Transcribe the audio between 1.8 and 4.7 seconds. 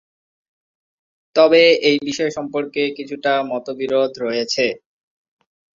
এই বিষয় সম্পর্কে কিছুটা মতবিরোধ রয়েছে।